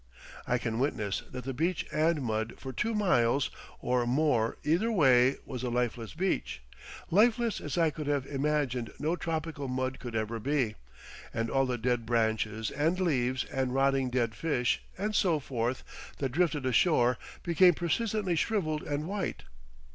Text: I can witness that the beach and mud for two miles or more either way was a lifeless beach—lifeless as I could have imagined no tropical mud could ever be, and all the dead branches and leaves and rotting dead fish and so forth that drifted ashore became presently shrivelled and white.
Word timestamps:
I 0.47 0.57
can 0.57 0.79
witness 0.79 1.21
that 1.29 1.43
the 1.43 1.53
beach 1.53 1.85
and 1.93 2.23
mud 2.23 2.55
for 2.57 2.73
two 2.73 2.95
miles 2.95 3.51
or 3.79 4.07
more 4.07 4.57
either 4.63 4.91
way 4.91 5.35
was 5.45 5.61
a 5.61 5.69
lifeless 5.69 6.15
beach—lifeless 6.15 7.61
as 7.61 7.77
I 7.77 7.91
could 7.91 8.07
have 8.07 8.25
imagined 8.25 8.91
no 8.97 9.15
tropical 9.15 9.67
mud 9.67 9.99
could 9.99 10.15
ever 10.15 10.39
be, 10.39 10.73
and 11.31 11.51
all 11.51 11.67
the 11.67 11.77
dead 11.77 12.07
branches 12.07 12.71
and 12.71 12.99
leaves 12.99 13.43
and 13.43 13.75
rotting 13.75 14.09
dead 14.09 14.33
fish 14.33 14.81
and 14.97 15.13
so 15.13 15.39
forth 15.39 15.83
that 16.17 16.29
drifted 16.31 16.65
ashore 16.65 17.19
became 17.43 17.75
presently 17.75 18.35
shrivelled 18.35 18.81
and 18.81 19.07
white. 19.07 19.43